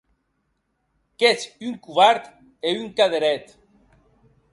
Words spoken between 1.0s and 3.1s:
Qu'ètz un covard e un